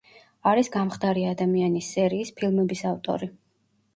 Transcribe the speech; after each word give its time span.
არის 0.51 0.69
„გამხდარი 0.75 1.25
ადამიანის“ 1.33 1.91
სერიის 1.97 2.33
ფილმების 2.39 2.81
ავტორი. 2.95 3.29